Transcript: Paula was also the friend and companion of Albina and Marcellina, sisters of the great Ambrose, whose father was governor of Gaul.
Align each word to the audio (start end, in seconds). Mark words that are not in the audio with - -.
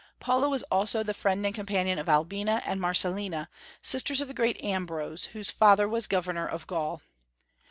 Paula 0.19 0.49
was 0.49 0.63
also 0.71 1.03
the 1.03 1.13
friend 1.13 1.45
and 1.45 1.53
companion 1.53 1.99
of 1.99 2.09
Albina 2.09 2.63
and 2.65 2.81
Marcellina, 2.81 3.49
sisters 3.83 4.19
of 4.19 4.27
the 4.27 4.33
great 4.33 4.59
Ambrose, 4.63 5.25
whose 5.25 5.51
father 5.51 5.87
was 5.87 6.07
governor 6.07 6.47
of 6.47 6.65
Gaul. 6.65 7.03